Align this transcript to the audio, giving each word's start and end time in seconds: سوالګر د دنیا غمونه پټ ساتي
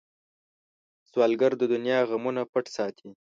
سوالګر 1.09 1.51
د 1.57 1.63
دنیا 1.73 1.99
غمونه 2.09 2.41
پټ 2.51 2.65
ساتي 2.75 3.09